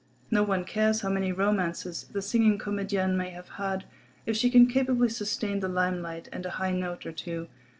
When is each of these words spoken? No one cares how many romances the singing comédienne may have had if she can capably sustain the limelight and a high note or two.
No 0.31 0.41
one 0.41 0.63
cares 0.65 1.01
how 1.01 1.09
many 1.09 1.31
romances 1.31 2.05
the 2.11 2.23
singing 2.23 2.57
comédienne 2.57 3.13
may 3.15 3.29
have 3.29 3.49
had 3.49 3.85
if 4.25 4.35
she 4.35 4.49
can 4.49 4.65
capably 4.65 5.09
sustain 5.09 5.59
the 5.59 5.67
limelight 5.69 6.27
and 6.31 6.43
a 6.43 6.49
high 6.57 6.71
note 6.71 7.05
or 7.05 7.11
two. 7.11 7.47